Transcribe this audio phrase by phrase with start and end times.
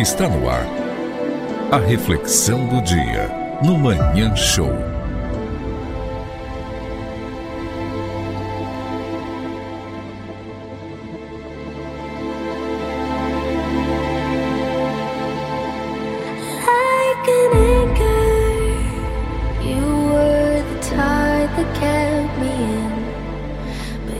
[0.00, 0.64] Está no ar.
[1.70, 3.28] A reflexão do dia
[3.62, 4.72] no Manhã Show.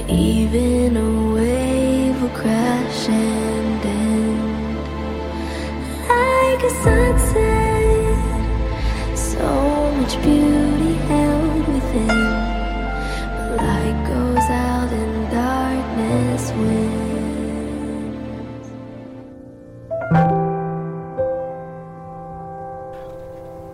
[0.08, 3.89] Even a wave will crash and end.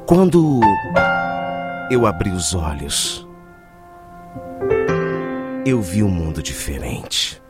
[0.07, 0.61] Quando
[1.91, 3.29] eu abri os olhos,
[5.67, 7.43] eu vi um mundo diferente.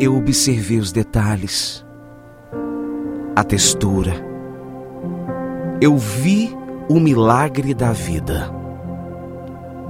[0.00, 1.85] Eu observei os detalhes,
[3.36, 4.14] a textura.
[5.78, 6.56] Eu vi
[6.88, 8.50] o milagre da vida,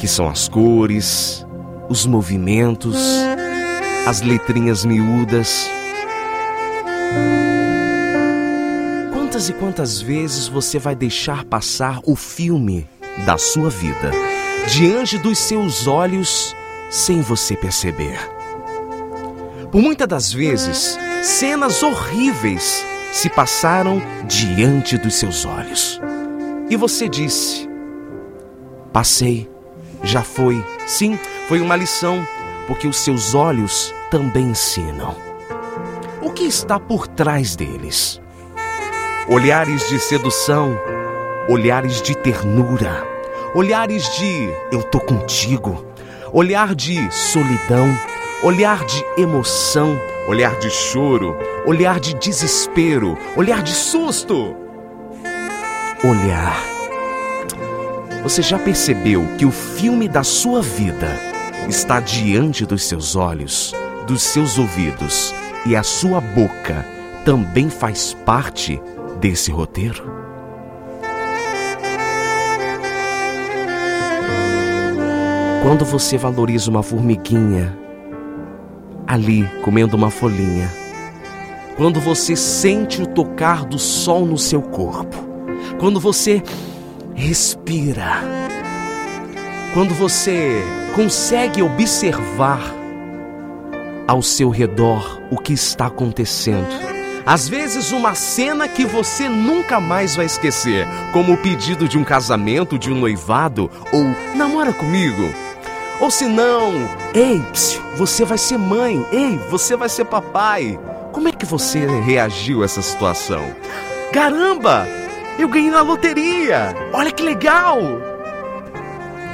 [0.01, 1.47] que são as cores,
[1.89, 2.97] os movimentos,
[4.05, 5.71] as letrinhas miúdas.
[9.13, 12.89] Quantas e quantas vezes você vai deixar passar o filme
[13.25, 14.11] da sua vida
[14.67, 16.53] diante dos seus olhos
[16.91, 18.19] sem você perceber?
[19.71, 22.85] Por muitas das vezes, cenas horríveis
[23.17, 26.01] se passaram diante dos seus olhos.
[26.69, 27.69] E você disse:
[28.93, 29.49] Passei,
[30.03, 30.65] já foi.
[30.87, 32.27] Sim, foi uma lição,
[32.67, 35.17] porque os seus olhos também ensinam.
[36.21, 38.21] O que está por trás deles?
[39.29, 40.79] olhares de sedução,
[41.49, 43.05] olhares de ternura,
[43.55, 45.85] olhares de eu tô contigo,
[46.33, 47.89] olhar de solidão,
[48.45, 54.57] olhar de emoção, olhar de choro, olhar de desespero, olhar de susto.
[56.05, 56.63] Olhar.
[58.23, 61.09] Você já percebeu que o filme da sua vida
[61.69, 63.73] está diante dos seus olhos,
[64.07, 66.85] dos seus ouvidos e a sua boca
[67.25, 68.81] também faz parte
[69.21, 70.17] desse roteiro?
[75.63, 77.86] Quando você valoriza uma formiguinha
[79.07, 80.71] ali comendo uma folhinha,
[81.77, 85.17] quando você sente o tocar do sol no seu corpo,
[85.79, 86.43] quando você
[87.15, 88.23] respira,
[89.75, 90.63] quando você
[90.95, 92.75] consegue observar
[94.07, 96.87] ao seu redor o que está acontecendo.
[97.27, 102.05] Às vezes, uma cena que você nunca mais vai esquecer, como o pedido de um
[102.05, 104.05] casamento, de um noivado, ou
[104.37, 105.46] namora comigo.
[106.01, 106.73] Ou se não,
[107.15, 110.79] ei, psiu, você vai ser mãe, ei, você vai ser papai.
[111.13, 113.55] Como é que você reagiu a essa situação?
[114.13, 114.87] Caramba,
[115.39, 116.75] eu ganhei na loteria!
[116.93, 117.79] Olha que legal!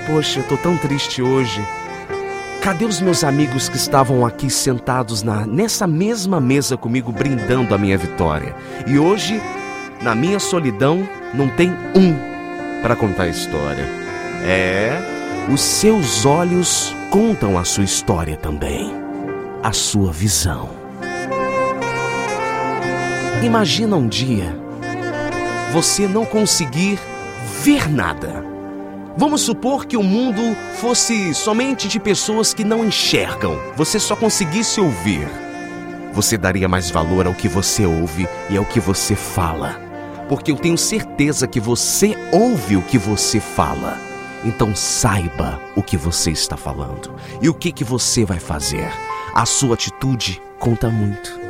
[0.07, 1.61] Poxa, eu tô tão triste hoje.
[2.63, 7.79] Cadê os meus amigos que estavam aqui sentados na, nessa mesma mesa comigo, brindando a
[7.79, 8.55] minha vitória?
[8.87, 9.43] E hoje,
[10.01, 12.15] na minha solidão, não tem um
[12.83, 13.85] para contar a história.
[14.45, 15.12] É,
[15.51, 18.93] os seus olhos contam a sua história também,
[19.63, 20.71] a sua visão.
[23.43, 24.57] Imagina um dia
[25.73, 26.99] você não conseguir
[27.63, 28.45] ver nada.
[29.17, 34.81] Vamos supor que o mundo fosse somente de pessoas que não enxergam, você só conseguisse
[34.81, 35.29] ouvir.
[36.13, 39.81] Você daria mais valor ao que você ouve e ao que você fala,
[40.29, 44.12] porque eu tenho certeza que você ouve o que você fala.
[44.45, 48.91] Então saiba o que você está falando e o que que você vai fazer.
[49.35, 51.41] A sua atitude conta muito.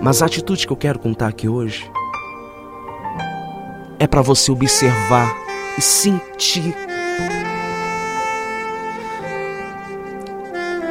[0.00, 1.90] Mas a atitude que eu quero contar aqui hoje
[3.98, 5.34] é para você observar
[5.76, 6.74] e sentir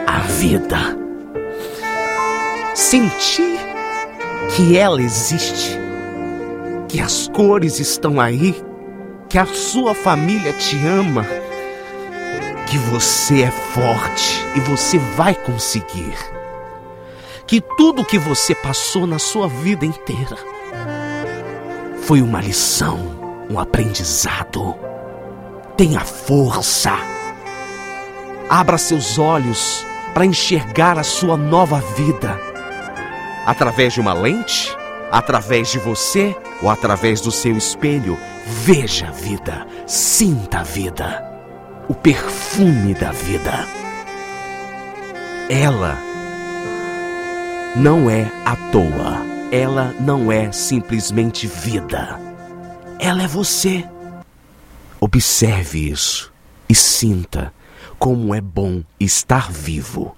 [0.06, 0.78] a vida.
[2.76, 3.58] Sentir
[4.56, 5.78] que ela existe,
[6.88, 8.56] que as cores estão aí,
[9.30, 11.26] que a sua família te ama,
[12.68, 16.16] que você é forte e você vai conseguir.
[17.46, 20.38] Que tudo que você passou na sua vida inteira
[22.02, 23.00] foi uma lição,
[23.50, 24.76] um aprendizado.
[25.76, 26.94] Tenha força.
[28.50, 32.40] Abra seus olhos para enxergar a sua nova vida.
[33.46, 34.76] Através de uma lente,
[35.12, 41.24] através de você ou através do seu espelho, veja a vida, sinta a vida,
[41.90, 43.68] o perfume da vida.
[45.50, 45.98] Ela
[47.76, 49.28] não é à toa.
[49.50, 52.20] ela não é simplesmente vida.
[53.00, 53.88] Ela é você.
[55.00, 56.34] Observe isso
[56.68, 57.54] e sinta
[57.98, 60.18] como é bom estar vivo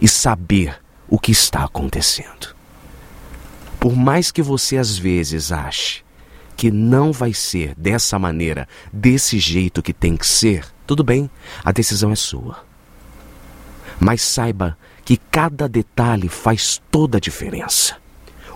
[0.00, 0.78] e saber
[1.08, 2.54] o que está acontecendo.
[3.80, 6.04] Por mais que você às vezes ache
[6.58, 11.30] que não vai ser dessa maneira, desse jeito que tem que ser, tudo bem,
[11.64, 12.64] a decisão é sua.
[14.00, 17.96] Mas saiba que cada detalhe faz toda a diferença.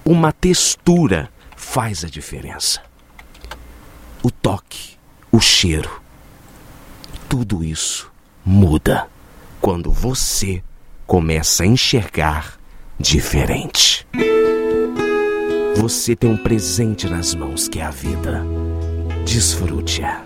[0.04, 2.82] Uma textura faz a diferença.
[4.20, 4.96] O toque,
[5.30, 6.02] o cheiro,
[7.28, 8.10] tudo isso
[8.44, 9.06] muda
[9.60, 10.60] quando você
[11.06, 12.58] começa a enxergar
[12.98, 14.04] diferente.
[15.82, 18.46] Você tem um presente nas mãos que é a vida.
[19.26, 20.24] Desfrute-a.